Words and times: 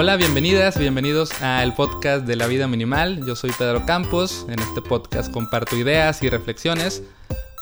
Hola, 0.00 0.14
bienvenidas, 0.14 0.78
bienvenidos 0.78 1.42
al 1.42 1.74
podcast 1.74 2.24
de 2.24 2.36
la 2.36 2.46
vida 2.46 2.68
minimal. 2.68 3.26
Yo 3.26 3.34
soy 3.34 3.50
Pedro 3.50 3.84
Campos. 3.84 4.46
En 4.48 4.60
este 4.60 4.80
podcast 4.80 5.28
comparto 5.32 5.74
ideas 5.74 6.22
y 6.22 6.28
reflexiones 6.28 7.02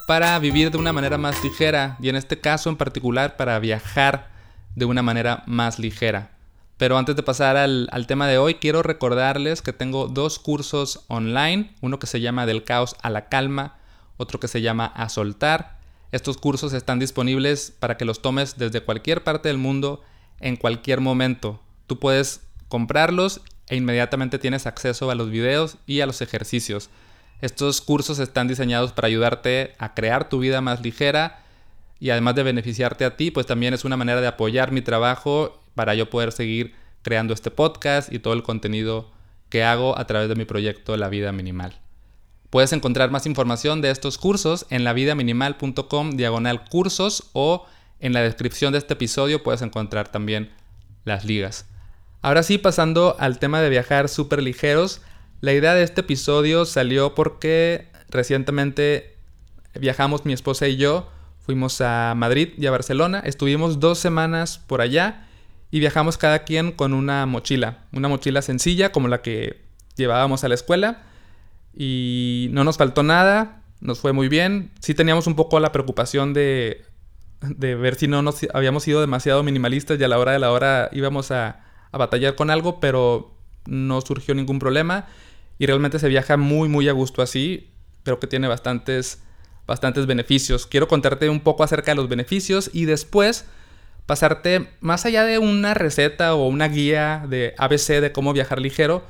para 0.07 0.39
vivir 0.39 0.71
de 0.71 0.77
una 0.77 0.93
manera 0.93 1.17
más 1.17 1.43
ligera 1.43 1.97
y 1.99 2.11
en 2.11 2.17
este 2.17 2.39
caso 2.39 2.69
en 2.69 2.77
particular 2.77 3.39
para 3.39 3.59
viajar 3.59 4.29
de 4.75 4.85
una 4.85 5.01
manera 5.01 5.45
más 5.47 5.79
ligera. 5.79 6.37
Pero 6.77 6.99
antes 6.99 7.17
de 7.17 7.23
pasar 7.23 7.57
al, 7.57 7.89
al, 7.91 8.07
tema 8.07 8.29
de 8.29 8.37
hoy, 8.37 8.57
quiero 8.57 8.83
recordarles 8.83 9.63
que 9.63 9.73
tengo 9.73 10.07
dos 10.07 10.39
cursos 10.39 11.07
online, 11.09 11.75
uno 11.81 11.99
que 11.99 12.07
se 12.07 12.21
llama 12.21 12.45
Del 12.45 12.65
caos 12.65 12.97
a 13.01 13.09
la 13.09 13.31
calma, 13.31 13.79
otro 14.19 14.39
que 14.41 14.49
se 14.49 14.61
llama 14.61 14.85
A 14.85 15.09
soltar. 15.09 15.79
Estos 16.13 16.37
cursos 16.37 16.75
están 16.75 16.99
disponibles 16.99 17.71
para 17.71 17.97
que 17.97 18.05
los 18.05 18.21
tomes 18.21 18.59
desde 18.59 18.83
cualquier 18.83 19.25
parte 19.25 19.49
del 19.49 19.57
mundo 19.57 20.03
en 20.41 20.57
cualquier 20.57 21.01
momento. 21.01 21.63
Tú 21.87 21.99
puedes 21.99 22.43
comprarlos 22.69 23.41
e 23.69 23.77
inmediatamente 23.77 24.39
tienes 24.39 24.67
acceso 24.67 25.11
a 25.11 25.15
los 25.15 25.31
videos 25.31 25.79
y 25.87 26.01
a 26.01 26.07
los 26.07 26.21
ejercicios. 26.21 26.91
Estos 27.41 27.81
cursos 27.81 28.19
están 28.19 28.49
diseñados 28.49 28.93
para 28.93 29.09
ayudarte 29.09 29.75
a 29.79 29.95
crear 29.95 30.29
tu 30.29 30.39
vida 30.39 30.61
más 30.61 30.81
ligera 30.81 31.43
y 31.99 32.11
además 32.11 32.35
de 32.35 32.43
beneficiarte 32.43 33.05
a 33.05 33.17
ti, 33.17 33.31
pues 33.31 33.47
también 33.47 33.75
es 33.75 33.85
una 33.85 33.97
manera 33.97 34.21
de 34.21 34.27
apoyar 34.27 34.73
mi 34.73 34.83
trabajo 34.83 35.63
para 35.75 35.95
yo 35.95 36.09
poder 36.11 36.33
seguir 36.33 36.75
creando 37.03 37.35
este 37.35 37.51
podcast 37.51 38.13
y 38.13 38.19
todo 38.19 38.35
el 38.35 38.43
contenido 38.43 39.11
que 39.49 39.65
hago 39.65 39.99
a 39.99 40.07
través 40.07 40.29
de 40.29 40.35
mi 40.35 40.45
proyecto 40.45 40.97
La 40.97 41.09
Vida 41.09 41.33
Minimal. 41.33 41.79
Puedes 42.51 42.73
encontrar 42.73 43.11
más 43.11 43.27
información 43.27 43.81
de 43.81 43.91
estos 43.91 44.19
cursos 44.19 44.67
en 44.71 44.85
lavidaminimal.com 44.85 46.11
diagonal 46.13 46.65
cursos 46.65 47.31
o 47.33 47.67
en 48.01 48.13
la 48.13 48.21
descripción 48.21 48.73
de 48.73 48.79
este 48.79 48.95
episodio 48.95 49.43
puedes 49.43 49.63
encontrar 49.63 50.09
también 50.09 50.53
las 51.05 51.25
ligas. 51.25 51.67
Ahora 52.27 52.43
sí, 52.43 52.59
pasando 52.59 53.15
al 53.21 53.39
tema 53.39 53.61
de 53.61 53.71
viajar 53.71 54.09
súper 54.09 54.43
ligeros, 54.43 55.01
la 55.41 55.53
idea 55.53 55.75
de 55.75 55.85
este 55.85 56.01
episodio 56.01 56.65
salió 56.65 57.15
porque 57.15 57.87
recientemente 58.09 59.17
viajamos 59.79 60.25
mi 60.25 60.33
esposa 60.33 60.67
y 60.67 60.77
yo, 60.77 61.09
fuimos 61.39 61.81
a 61.81 62.15
Madrid 62.17 62.49
y 62.59 62.67
a 62.67 62.73
Barcelona, 62.73 63.21
estuvimos 63.21 63.79
dos 63.79 64.01
semanas 64.01 64.59
por 64.59 64.81
allá 64.81 65.29
y 65.71 65.79
viajamos 65.79 66.19
cada 66.19 66.41
quien 66.41 66.73
con 66.73 66.95
una 66.95 67.27
mochila, 67.27 67.85
una 67.93 68.09
mochila 68.09 68.43
sencilla 68.43 68.91
como 68.91 69.07
la 69.07 69.23
que 69.23 69.63
llevábamos 69.95 70.43
a 70.43 70.49
la 70.49 70.57
escuela 70.57 71.05
y 71.77 72.49
no 72.51 72.65
nos 72.65 72.77
faltó 72.77 73.05
nada, 73.05 73.63
nos 73.81 74.01
fue 74.01 74.13
muy 74.13 74.27
bien, 74.27 74.73
sí 74.81 74.95
teníamos 74.95 75.29
un 75.29 75.37
poco 75.37 75.61
la 75.61 75.71
preocupación 75.71 76.35
de, 76.35 76.85
de 77.41 77.77
ver 77.77 77.95
si 77.95 78.09
no 78.09 78.21
nos 78.23 78.45
habíamos 78.53 78.83
sido 78.83 79.01
demasiado 79.01 79.45
minimalistas 79.45 80.01
y 80.01 80.03
a 80.03 80.09
la 80.09 80.19
hora 80.19 80.33
de 80.33 80.41
la 80.41 80.51
hora 80.51 80.91
íbamos 80.91 81.31
a 81.31 81.63
a 81.97 81.99
batallar 81.99 82.35
con 82.35 82.51
algo, 82.51 82.81
pero 82.81 83.35
no 83.67 84.01
surgió 84.01 84.35
ningún 84.35 84.59
problema 84.59 85.07
y 85.59 85.67
realmente 85.67 85.99
se 85.99 86.09
viaja 86.09 86.37
muy 86.37 86.69
muy 86.69 86.89
a 86.89 86.93
gusto 86.93 87.23
así. 87.23 87.71
Creo 88.05 88.21
que 88.21 88.27
tiene 88.27 88.49
bastantes 88.49 89.23
bastantes 89.67 90.07
beneficios. 90.07 90.67
Quiero 90.67 90.89
contarte 90.89 91.29
un 91.29 91.41
poco 91.41 91.65
acerca 91.65 91.91
de 91.91 91.97
los 91.97 92.09
beneficios 92.09 92.71
y 92.73 92.85
después 92.85 93.47
pasarte 94.07 94.69
más 94.81 95.05
allá 95.05 95.25
de 95.25 95.39
una 95.39 95.75
receta 95.75 96.35
o 96.35 96.47
una 96.47 96.69
guía 96.69 97.25
de 97.29 97.55
ABC 97.59 98.01
de 98.01 98.13
cómo 98.13 98.33
viajar 98.33 98.61
ligero, 98.61 99.05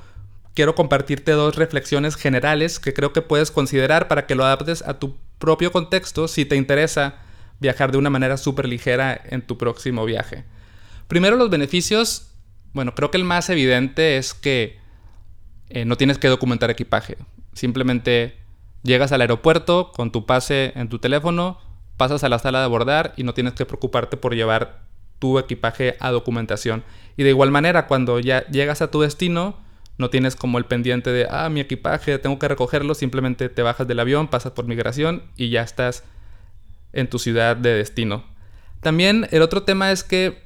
quiero 0.55 0.75
compartirte 0.75 1.33
dos 1.33 1.55
reflexiones 1.55 2.17
generales 2.17 2.81
que 2.81 2.95
creo 2.95 3.13
que 3.13 3.21
puedes 3.21 3.51
considerar 3.51 4.09
para 4.09 4.27
que 4.27 4.35
lo 4.35 4.45
adaptes 4.45 4.83
a 4.83 4.99
tu 4.99 5.17
propio 5.39 5.71
contexto 5.71 6.29
si 6.29 6.47
te 6.47 6.57
interesa 6.57 7.17
viajar 7.61 7.93
de 7.93 7.99
una 7.99 8.11
manera 8.11 8.39
súper 8.39 8.67
ligera 8.67 9.21
en 9.27 9.43
tu 9.43 9.59
próximo 9.59 10.07
viaje. 10.07 10.45
Primero 11.09 11.37
los 11.37 11.51
beneficios 11.51 12.31
bueno, 12.77 12.95
creo 12.95 13.11
que 13.11 13.17
el 13.17 13.25
más 13.25 13.49
evidente 13.49 14.19
es 14.19 14.35
que 14.35 14.79
eh, 15.71 15.87
no 15.87 15.97
tienes 15.97 16.19
que 16.19 16.29
documentar 16.29 16.71
equipaje. 16.71 17.17
Simplemente 17.55 18.37
llegas 18.83 19.13
al 19.13 19.23
aeropuerto 19.23 19.93
con 19.93 20.13
tu 20.13 20.27
pase 20.27 20.73
en 20.77 20.91
tu 20.91 20.99
teléfono, 20.99 21.59
pasas 21.97 22.23
a 22.23 22.29
la 22.29 22.39
sala 22.39 22.59
de 22.59 22.67
abordar 22.67 23.15
y 23.17 23.25
no 23.25 23.33
tienes 23.33 23.55
que 23.55 23.65
preocuparte 23.65 24.19
por 24.19 24.35
llevar 24.35 24.83
tu 25.19 25.39
equipaje 25.39 25.97
a 26.01 26.11
documentación. 26.11 26.85
Y 27.17 27.23
de 27.23 27.31
igual 27.31 27.51
manera, 27.51 27.87
cuando 27.87 28.21
ya 28.21 28.47
llegas 28.49 28.83
a 28.83 28.91
tu 28.91 29.01
destino, 29.01 29.57
no 29.97 30.11
tienes 30.11 30.37
como 30.37 30.59
el 30.59 30.67
pendiente 30.67 31.11
de, 31.13 31.27
ah, 31.31 31.49
mi 31.49 31.61
equipaje, 31.61 32.19
tengo 32.19 32.39
que 32.39 32.47
recogerlo, 32.47 32.95
simplemente 32.95 33.49
te 33.49 33.63
bajas 33.63 33.89
del 33.89 34.01
avión, 34.01 34.29
pasas 34.29 34.53
por 34.53 34.67
migración 34.67 35.23
y 35.35 35.49
ya 35.49 35.63
estás 35.63 36.05
en 36.93 37.09
tu 37.09 37.19
ciudad 37.19 37.57
de 37.57 37.73
destino. 37.73 38.25
También 38.83 39.29
el 39.31 39.41
otro 39.41 39.63
tema 39.63 39.93
es 39.93 40.05
que 40.05 40.46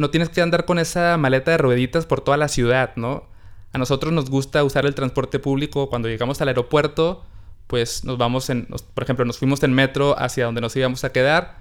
no 0.00 0.10
tienes 0.10 0.30
que 0.30 0.40
andar 0.40 0.64
con 0.64 0.78
esa 0.78 1.16
maleta 1.18 1.50
de 1.52 1.58
rueditas 1.58 2.06
por 2.06 2.22
toda 2.22 2.36
la 2.36 2.48
ciudad, 2.48 2.92
¿no? 2.96 3.28
A 3.72 3.78
nosotros 3.78 4.12
nos 4.12 4.30
gusta 4.30 4.64
usar 4.64 4.86
el 4.86 4.94
transporte 4.94 5.38
público 5.38 5.88
cuando 5.90 6.08
llegamos 6.08 6.40
al 6.40 6.48
aeropuerto, 6.48 7.24
pues 7.66 8.04
nos 8.04 8.18
vamos 8.18 8.50
en, 8.50 8.66
por 8.94 9.04
ejemplo, 9.04 9.24
nos 9.24 9.38
fuimos 9.38 9.62
en 9.62 9.72
metro 9.72 10.18
hacia 10.18 10.46
donde 10.46 10.60
nos 10.60 10.74
íbamos 10.74 11.04
a 11.04 11.12
quedar 11.12 11.58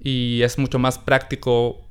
y 0.00 0.40
es 0.42 0.58
mucho 0.58 0.78
más 0.78 0.98
práctico 0.98 1.82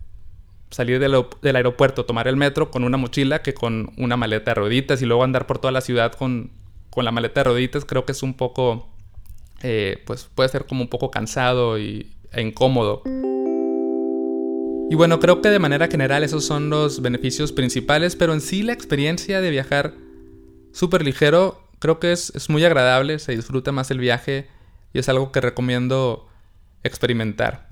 salir 0.71 0.99
del, 0.99 1.55
aeropuerto, 1.55 2.05
tomar 2.05 2.27
el 2.27 2.35
metro 2.35 2.71
con 2.71 2.83
una 2.83 2.97
mochila 2.97 3.43
que 3.43 3.53
con 3.53 3.93
una 3.95 4.17
maleta 4.17 4.51
de 4.51 4.55
rueditas 4.55 5.01
y 5.01 5.05
luego 5.05 5.23
andar 5.23 5.45
por 5.45 5.59
toda 5.59 5.71
la 5.71 5.81
ciudad 5.81 6.11
con, 6.13 6.51
la 6.97 7.11
maleta 7.11 7.41
de 7.41 7.43
rueditas 7.45 7.85
creo 7.85 8.05
que 8.05 8.11
es 8.11 8.23
un 8.23 8.33
poco, 8.33 8.89
eh, 9.61 10.01
pues 10.05 10.27
puede 10.33 10.49
ser 10.49 10.65
como 10.65 10.81
un 10.81 10.89
poco 10.89 11.11
cansado 11.11 11.77
y, 11.77 12.11
e 12.31 12.41
incómodo. 12.41 13.03
Y 14.93 14.95
bueno, 14.95 15.19
creo 15.19 15.41
que 15.41 15.49
de 15.49 15.57
manera 15.57 15.87
general 15.87 16.23
esos 16.23 16.45
son 16.45 16.69
los 16.69 17.01
beneficios 17.01 17.51
principales, 17.51 18.15
pero 18.15 18.31
en 18.31 18.41
sí 18.41 18.61
la 18.61 18.73
experiencia 18.73 19.41
de 19.41 19.49
viajar 19.49 19.95
súper 20.71 21.03
ligero 21.03 21.67
creo 21.79 21.99
que 21.99 22.11
es, 22.11 22.31
es, 22.35 22.47
muy 22.51 22.63
agradable, 22.63 23.17
se 23.17 23.35
disfruta 23.35 23.71
más 23.71 23.89
el 23.89 23.97
viaje 23.97 24.47
y 24.93 24.99
es 24.99 25.09
algo 25.09 25.31
que 25.31 25.41
recomiendo 25.41 26.29
experimentar. 26.83 27.69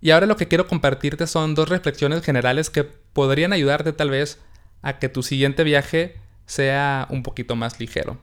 Y 0.00 0.10
ahora 0.10 0.24
lo 0.24 0.38
que 0.38 0.48
quiero 0.48 0.66
compartirte 0.66 1.26
son 1.26 1.54
dos 1.54 1.68
reflexiones 1.68 2.22
generales 2.22 2.70
que 2.70 2.84
podrían 2.84 3.52
ayudarte 3.52 3.92
tal 3.92 4.08
vez 4.08 4.38
a 4.80 4.98
que 4.98 5.10
tu 5.10 5.22
siguiente 5.22 5.64
viaje 5.64 6.16
sea 6.46 7.08
un 7.10 7.24
poquito 7.24 7.56
más 7.56 7.78
ligero. 7.78 8.16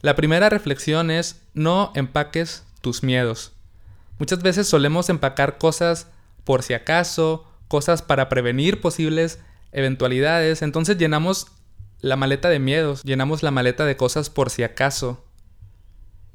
La 0.00 0.16
primera 0.16 0.48
reflexión 0.48 1.12
es 1.12 1.40
no 1.54 1.92
empaques 1.94 2.64
tus 2.80 3.04
miedos. 3.04 3.52
Muchas 4.18 4.42
veces 4.42 4.66
solemos 4.66 5.08
empacar 5.10 5.58
cosas 5.58 6.08
por 6.44 6.62
si 6.62 6.74
acaso, 6.74 7.46
cosas 7.68 8.02
para 8.02 8.28
prevenir 8.28 8.80
posibles 8.80 9.40
eventualidades. 9.72 10.62
Entonces 10.62 10.98
llenamos 10.98 11.48
la 12.00 12.16
maleta 12.16 12.48
de 12.48 12.58
miedos, 12.58 13.02
llenamos 13.02 13.42
la 13.42 13.50
maleta 13.50 13.84
de 13.84 13.96
cosas 13.96 14.30
por 14.30 14.50
si 14.50 14.62
acaso. 14.62 15.24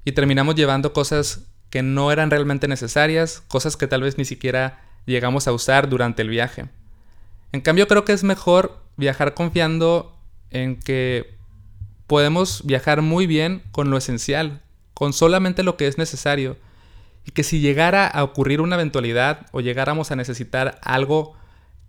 Y 0.04 0.12
terminamos 0.12 0.56
llevando 0.56 0.94
cosas 0.94 1.42
que 1.70 1.82
no 1.82 2.12
eran 2.12 2.32
realmente 2.32 2.68
necesarias, 2.68 3.44
cosas 3.48 3.76
que 3.76 3.88
tal 3.88 4.02
vez 4.02 4.18
ni 4.18 4.26
siquiera 4.26 4.82
llegamos 5.06 5.48
a 5.48 5.52
usar 5.52 5.90
durante 5.90 6.22
el 6.22 6.30
viaje. 6.30 6.70
En 7.52 7.62
cambio 7.62 7.88
creo 7.88 8.06
que 8.06 8.14
es 8.14 8.24
mejor 8.24 8.80
viajar 8.98 9.34
confiando 9.34 10.16
en 10.52 10.80
que 10.80 11.36
podemos 12.08 12.66
viajar 12.66 13.02
muy 13.02 13.28
bien 13.28 13.64
con 13.72 13.90
lo 13.90 13.98
esencial, 13.98 14.62
con 14.94 15.12
solamente 15.12 15.64
lo 15.64 15.76
que 15.76 15.88
es 15.88 15.98
necesario 15.98 16.58
y 17.26 17.32
que 17.32 17.44
si 17.44 17.60
llegara 17.60 18.08
a 18.08 18.24
ocurrir 18.24 18.62
una 18.62 18.76
eventualidad 18.76 19.48
o 19.52 19.62
llegáramos 19.62 20.12
a 20.12 20.16
necesitar 20.16 20.80
algo 20.84 21.36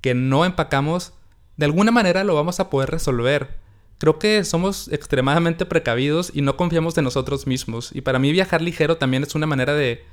que 0.00 0.14
no 0.14 0.44
empacamos, 0.44 1.12
de 1.56 1.66
alguna 1.66 1.90
manera 1.90 2.24
lo 2.24 2.34
vamos 2.34 2.58
a 2.60 2.70
poder 2.70 2.90
resolver. 2.90 3.58
Creo 3.98 4.18
que 4.18 4.44
somos 4.44 4.88
extremadamente 4.88 5.64
precavidos 5.66 6.30
y 6.34 6.42
no 6.42 6.56
confiamos 6.56 6.96
en 6.98 7.04
nosotros 7.04 7.46
mismos. 7.46 7.90
Y 7.94 8.02
para 8.02 8.18
mí 8.18 8.32
viajar 8.32 8.60
ligero 8.62 8.96
también 8.96 9.22
es 9.22 9.34
una 9.34 9.46
manera 9.46 9.74
de, 9.74 10.04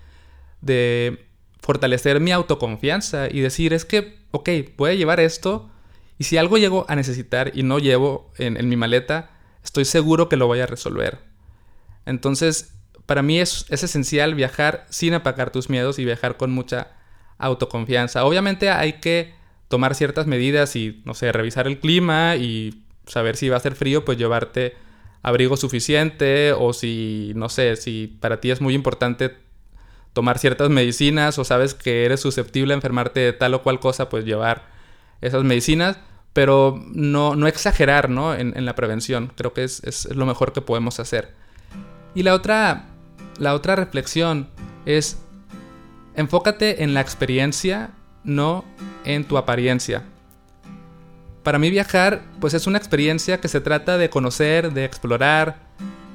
de 0.62 1.26
fortalecer 1.60 2.20
mi 2.20 2.32
autoconfianza 2.32 3.28
y 3.30 3.40
decir 3.40 3.74
es 3.74 3.86
que, 3.86 4.20
ok, 4.32 4.50
voy 4.78 4.98
llevar 4.98 5.20
esto 5.20 5.70
y 6.18 6.26
si 6.26 6.38
algo 6.38 6.58
llego 6.58 6.86
a 6.88 6.96
necesitar 6.96 7.52
y 7.54 7.64
no 7.64 7.80
llevo 7.80 8.32
en, 8.38 8.58
en 8.58 8.70
mi 8.70 8.76
maleta, 8.76 9.32
estoy 9.64 9.86
seguro 9.86 10.30
que 10.30 10.38
lo 10.38 10.48
voy 10.48 10.60
a 10.60 10.66
resolver. 10.66 11.20
Entonces, 12.06 12.74
para 13.06 13.22
mí 13.22 13.40
es, 13.40 13.66
esencial 13.70 14.36
viajar 14.36 14.86
sin 14.90 15.14
apagar 15.14 15.52
tus 15.52 15.70
miedos 15.70 16.00
y 16.00 16.06
viajar 16.06 16.38
con 16.38 16.52
mucha 16.52 16.88
autoconfianza. 17.38 18.26
Obviamente 18.26 18.70
hay 18.70 18.94
que 18.94 19.34
tomar 19.68 19.96
ciertas 19.96 20.28
medidas 20.28 20.76
y, 20.76 21.02
no 21.06 21.14
sé, 21.14 21.32
revisar 21.32 21.68
el 21.68 21.80
clima 21.80 22.36
y 22.36 22.84
saber 23.06 23.36
si 23.36 23.50
va 23.50 23.58
a 23.58 23.62
ser 23.62 23.76
frío, 23.76 24.06
pues 24.06 24.18
llevarte 24.18 24.76
abrigo 25.22 25.58
suficiente 25.58 26.54
o 26.54 26.74
si, 26.74 27.34
no 27.36 27.50
sé, 27.50 27.76
si 27.76 28.08
para 28.20 28.40
ti 28.40 28.52
es 28.52 28.62
muy 28.62 28.74
importante 28.74 29.36
tomar 30.14 30.38
ciertas 30.38 30.70
medicinas 30.70 31.40
o 31.40 31.44
sabes 31.44 31.74
que 31.74 32.06
eres 32.06 32.20
susceptible 32.20 32.74
a 32.74 32.76
enfermarte 32.76 33.20
de 33.20 33.34
tal 33.34 33.54
o 33.56 33.64
cual 33.64 33.80
cosa, 33.80 34.10
pues 34.10 34.26
llevar 34.26 34.64
esas 35.22 35.44
medicinas, 35.44 35.98
pero 36.34 36.82
no, 36.88 37.36
no 37.36 37.48
exagerar 37.48 38.10
¿no? 38.10 38.36
En, 38.36 38.56
en 38.56 38.66
la 38.66 38.76
prevención. 38.76 39.32
Creo 39.36 39.54
que 39.54 39.64
es, 39.64 39.84
es 39.84 40.06
lo 40.16 40.26
mejor 40.26 40.54
que 40.54 40.62
podemos 40.62 41.00
hacer. 41.00 41.34
Y 42.16 42.24
la 42.24 42.36
otra 42.36 42.93
la 43.38 43.54
otra 43.54 43.76
reflexión 43.76 44.48
es, 44.86 45.20
enfócate 46.16 46.84
en 46.84 46.94
la 46.94 47.02
experiencia, 47.02 47.92
no 48.24 48.64
en 49.06 49.26
tu 49.26 49.38
apariencia. 49.38 50.04
para 51.44 51.60
mí 51.60 51.70
viajar 51.70 52.22
pues 52.40 52.54
es 52.54 52.68
una 52.68 52.78
experiencia 52.78 53.42
que 53.42 53.50
se 53.50 53.60
trata 53.60 53.98
de 53.98 54.10
conocer, 54.10 54.72
de 54.72 54.86
explorar, 54.86 55.58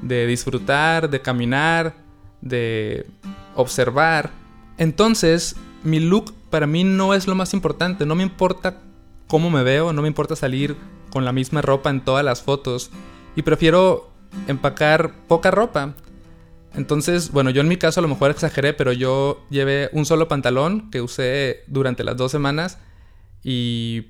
de 0.00 0.26
disfrutar, 0.26 1.10
de 1.10 1.20
caminar, 1.20 1.94
de 2.40 3.06
observar. 3.54 4.30
Entonces, 4.78 5.56
mi 5.82 6.00
look 6.00 6.32
para 6.50 6.66
mí 6.66 6.84
no 6.84 7.14
es 7.14 7.26
lo 7.26 7.34
más 7.34 7.52
importante, 7.52 8.06
no 8.06 8.14
me 8.14 8.22
importa 8.22 8.78
cómo 9.26 9.50
me 9.50 9.62
veo, 9.62 9.92
no 9.92 10.02
me 10.02 10.08
importa 10.08 10.34
salir 10.34 10.76
con 11.10 11.24
la 11.24 11.32
misma 11.32 11.62
ropa 11.62 11.90
en 11.90 12.00
todas 12.00 12.24
las 12.24 12.42
fotos 12.42 12.90
y 13.36 13.42
prefiero 13.42 14.10
empacar 14.46 15.12
poca 15.26 15.50
ropa. 15.50 15.94
Entonces, 16.74 17.32
bueno, 17.32 17.50
yo 17.50 17.60
en 17.60 17.68
mi 17.68 17.76
caso 17.76 18.00
a 18.00 18.02
lo 18.02 18.08
mejor 18.08 18.30
exageré, 18.30 18.72
pero 18.74 18.92
yo 18.92 19.44
llevé 19.50 19.88
un 19.92 20.06
solo 20.06 20.28
pantalón 20.28 20.90
que 20.90 21.00
usé 21.00 21.64
durante 21.66 22.04
las 22.04 22.16
dos 22.16 22.30
semanas 22.30 22.78
y 23.42 24.08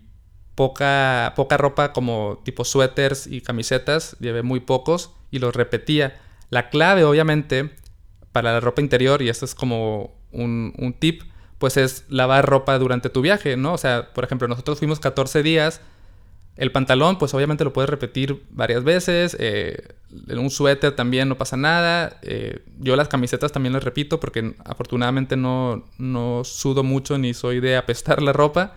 poca, 0.54 1.34
poca 1.36 1.56
ropa 1.56 1.92
como 1.92 2.40
tipo 2.44 2.64
suéteres 2.64 3.26
y 3.26 3.40
camisetas, 3.40 4.16
llevé 4.18 4.42
muy 4.42 4.60
pocos 4.60 5.12
y 5.30 5.38
los 5.38 5.54
repetía. 5.54 6.20
La 6.50 6.68
clave, 6.70 7.04
obviamente, 7.04 7.70
para 8.32 8.52
la 8.52 8.60
ropa 8.60 8.80
interior, 8.80 9.22
y 9.22 9.28
esto 9.28 9.44
es 9.44 9.54
como 9.54 10.14
un, 10.32 10.74
un 10.78 10.92
tip, 10.94 11.22
pues 11.58 11.76
es 11.76 12.04
lavar 12.08 12.46
ropa 12.46 12.78
durante 12.78 13.10
tu 13.10 13.20
viaje, 13.20 13.56
¿no? 13.56 13.74
O 13.74 13.78
sea, 13.78 14.12
por 14.14 14.24
ejemplo, 14.24 14.48
nosotros 14.48 14.78
fuimos 14.78 15.00
14 15.00 15.42
días, 15.42 15.80
el 16.58 16.72
pantalón, 16.72 17.18
pues 17.18 17.32
obviamente 17.34 17.62
lo 17.62 17.72
puedes 17.72 17.88
repetir 17.88 18.42
varias 18.50 18.82
veces. 18.82 19.36
Eh, 19.38 19.94
un 20.30 20.50
suéter 20.50 20.90
también 20.96 21.28
no 21.28 21.38
pasa 21.38 21.56
nada. 21.56 22.18
Eh, 22.22 22.64
yo 22.80 22.96
las 22.96 23.06
camisetas 23.06 23.52
también 23.52 23.72
las 23.72 23.84
repito 23.84 24.18
porque 24.18 24.56
afortunadamente 24.64 25.36
no, 25.36 25.84
no 25.98 26.42
sudo 26.42 26.82
mucho 26.82 27.16
ni 27.16 27.32
soy 27.32 27.60
de 27.60 27.76
apestar 27.76 28.20
la 28.20 28.32
ropa. 28.32 28.74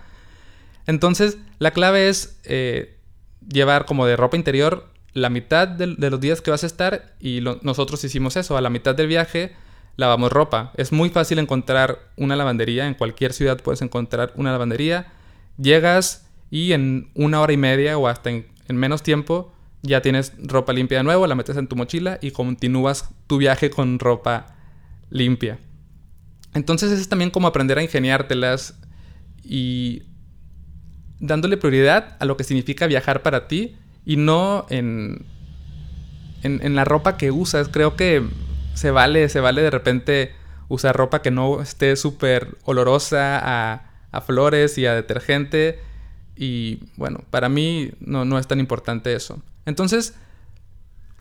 Entonces, 0.85 1.39
la 1.57 1.71
clave 1.71 2.07
es 2.07 2.39
eh, 2.43 2.99
llevar 3.49 3.85
como 3.85 4.05
de 4.05 4.15
ropa 4.15 4.37
interior 4.37 4.87
la 5.13 5.31
mitad 5.31 5.67
de, 5.67 5.87
los 5.87 6.21
días 6.21 6.39
que 6.41 6.51
vas 6.51 6.63
a 6.63 6.67
estar 6.67 7.15
y 7.19 7.41
nosotros 7.63 8.03
hicimos 8.03 8.35
eso. 8.35 8.57
A 8.57 8.61
la 8.61 8.69
mitad 8.69 8.93
del 8.93 9.07
viaje 9.07 9.55
lavamos 9.95 10.31
ropa. 10.31 10.71
Es 10.77 10.91
muy 10.91 11.09
fácil 11.09 11.39
encontrar 11.39 11.97
una 12.15 12.35
lavandería. 12.35 12.85
En 12.85 12.93
cualquier 12.93 13.33
ciudad 13.33 13.59
puedes 13.59 13.81
encontrar 13.81 14.33
una 14.35 14.51
lavandería. 14.51 15.11
Llegas 15.57 16.27
y 16.51 16.73
en 16.73 17.09
una 17.15 17.39
hora 17.39 17.53
y 17.53 17.57
media 17.57 17.97
o 17.97 18.07
hasta 18.07 18.29
en, 18.29 18.45
menos 18.67 19.01
tiempo 19.01 19.53
ya 19.81 20.01
tienes 20.01 20.33
ropa 20.43 20.73
limpia 20.73 20.99
de 20.99 21.03
nuevo, 21.03 21.25
la 21.25 21.33
metes 21.33 21.57
en 21.57 21.67
tu 21.67 21.75
mochila 21.75 22.19
y 22.21 22.31
continúas 22.31 23.09
tu 23.25 23.37
viaje 23.37 23.71
con 23.71 23.97
ropa 23.97 24.55
limpia. 25.09 25.57
Entonces 26.53 26.91
es 26.91 27.09
también 27.09 27.31
como 27.31 27.47
aprender 27.47 27.79
a 27.79 27.83
ingeniártelas 27.83 28.79
y 29.43 30.03
dándole 31.19 31.57
prioridad 31.57 32.17
a 32.19 32.25
lo 32.25 32.37
que 32.37 32.43
significa 32.43 32.85
viajar 32.85 33.23
para 33.23 33.47
ti 33.47 33.77
y 34.05 34.17
no 34.17 34.67
en, 34.69 35.25
en, 36.43 36.75
la 36.75 36.85
ropa 36.85 37.17
que 37.17 37.31
usas. 37.31 37.69
Creo 37.69 37.95
que 37.95 38.23
se 38.75 38.91
vale, 38.91 39.29
se 39.29 39.39
vale 39.39 39.61
de 39.61 39.71
repente 39.71 40.33
usar 40.67 40.95
ropa 40.95 41.21
que 41.21 41.31
no 41.31 41.61
esté 41.61 41.95
súper 41.95 42.57
olorosa 42.65 43.39
a, 43.41 43.91
a 44.11 44.21
flores 44.21 44.77
y 44.77 44.85
a 44.85 44.93
detergente 44.93 45.79
y 46.41 46.79
bueno, 46.97 47.23
para 47.29 47.49
mí 47.49 47.91
no, 47.99 48.39
es 48.39 48.47
tan 48.47 48.59
importante 48.59 49.13
eso. 49.13 49.39
Entonces, 49.67 50.15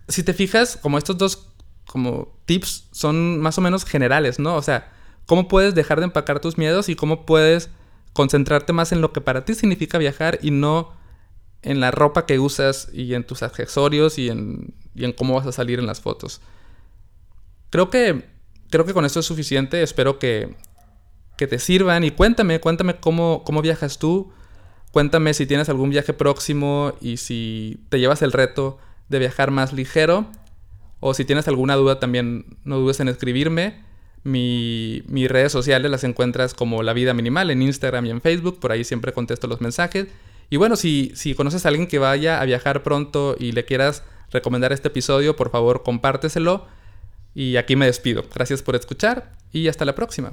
si 0.08 0.22
te 0.22 0.32
fijas, 0.32 0.78
como 0.80 0.96
estos 0.96 1.18
dos 1.18 1.46
como 1.86 2.32
tips 2.46 2.88
son 2.90 3.38
más 3.38 3.58
o 3.58 3.60
menos 3.60 3.84
generales, 3.84 4.38
¿no? 4.38 4.56
O 4.56 4.62
sea, 4.62 4.90
cómo 5.26 5.46
puedes 5.46 5.74
dejar 5.74 5.98
de 5.98 6.06
empacar 6.06 6.40
tus 6.40 6.56
miedos 6.56 6.88
y 6.88 6.96
cómo 6.96 7.26
puedes 7.26 7.68
concentrarte 8.14 8.72
más 8.72 8.92
en 8.92 9.02
lo 9.02 9.12
que 9.12 9.20
para 9.20 9.44
ti 9.44 9.54
significa 9.54 9.98
viajar 9.98 10.38
y 10.40 10.52
no 10.52 10.94
en 11.60 11.80
la 11.80 11.90
ropa 11.90 12.24
que 12.24 12.38
usas 12.38 12.88
y 12.90 13.12
en 13.12 13.24
tus 13.24 13.42
accesorios 13.42 14.16
y 14.16 14.30
en, 14.30 14.72
y 14.94 15.04
en 15.04 15.12
cómo 15.12 15.34
vas 15.34 15.46
a 15.46 15.52
salir 15.52 15.80
en 15.80 15.86
las 15.86 16.00
fotos. 16.00 16.40
Creo 17.68 17.90
que, 17.90 18.24
creo 18.70 18.86
que 18.86 18.94
con 18.94 19.04
esto 19.04 19.20
es 19.20 19.26
suficiente. 19.26 19.82
Espero 19.82 20.18
que, 20.18 20.56
que 21.36 21.46
te 21.46 21.58
sirvan 21.58 22.04
y 22.04 22.10
cuéntame, 22.10 22.58
cuéntame 22.58 22.98
cómo, 23.00 23.44
cómo 23.44 23.60
viajas 23.60 23.98
tú. 23.98 24.32
Cuéntame 24.92 25.34
si 25.34 25.46
tienes 25.46 25.68
algún 25.68 25.90
viaje 25.90 26.12
próximo 26.12 26.94
y 27.00 27.16
si 27.16 27.80
te 27.88 28.00
llevas 28.00 28.22
el 28.22 28.32
reto 28.32 28.78
de 29.08 29.18
viajar 29.18 29.50
más 29.50 29.72
ligero. 29.72 30.26
O 31.00 31.14
si 31.14 31.24
tienes 31.24 31.48
alguna 31.48 31.76
duda 31.76 31.98
también 32.00 32.58
no 32.64 32.78
dudes 32.78 33.00
en 33.00 33.08
escribirme. 33.08 33.84
mis 34.22 35.30
redes 35.30 35.52
sociales 35.52 35.90
las 35.90 36.04
encuentras 36.04 36.54
como 36.54 36.82
La 36.82 36.92
Vida 36.92 37.14
Minimal 37.14 37.50
en 37.50 37.62
Instagram 37.62 38.06
y 38.06 38.10
en 38.10 38.20
Facebook. 38.20 38.58
Por 38.60 38.72
ahí 38.72 38.84
siempre 38.84 39.12
contesto 39.12 39.46
los 39.46 39.60
mensajes. 39.60 40.08
Y 40.50 40.56
bueno, 40.56 40.74
si, 40.74 41.14
conoces 41.36 41.64
a 41.64 41.68
alguien 41.68 41.86
que 41.86 41.98
vaya 41.98 42.40
a 42.40 42.44
viajar 42.44 42.82
pronto 42.82 43.36
y 43.38 43.52
le 43.52 43.64
quieras 43.64 44.02
recomendar 44.32 44.72
este 44.72 44.88
episodio, 44.88 45.36
por 45.36 45.50
favor 45.50 45.82
compárteselo. 45.84 46.66
Y 47.34 47.56
aquí 47.56 47.76
me 47.76 47.86
despido. 47.86 48.24
Gracias 48.34 48.60
por 48.60 48.74
escuchar 48.74 49.36
y 49.52 49.68
hasta 49.68 49.84
la 49.84 49.94
próxima. 49.94 50.32